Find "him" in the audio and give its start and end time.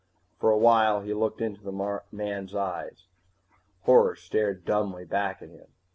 5.49-5.67